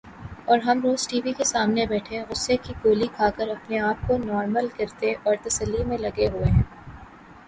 [0.45, 4.07] اور ہم روز ٹی وی کے سامنے بیٹھے غصے کی گولی کھا کر اپنے آپ
[4.07, 6.63] کو نارمل کرنے اور تسلی میں لگے ہوئے ہیں۔